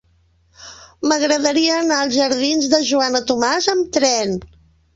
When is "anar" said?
1.83-1.99